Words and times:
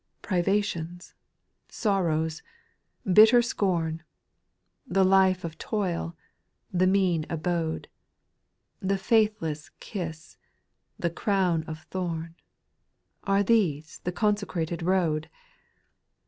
2. 0.23 0.27
Privations, 0.29 1.13
sorrows, 1.69 2.41
bitter 3.13 3.39
scorn, 3.39 4.01
The 4.87 5.03
life 5.05 5.43
of 5.43 5.59
toil, 5.59 6.17
the 6.73 6.87
mean 6.87 7.27
abode, 7.29 7.87
The 8.79 8.97
faithless 8.97 9.69
kiss, 9.79 10.37
the 10.97 11.11
crown 11.11 11.61
of 11.65 11.81
thorn,— 11.91 12.33
Are 13.25 13.43
these 13.43 14.01
the 14.03 14.11
consecrated 14.11 14.81
road 14.81 15.29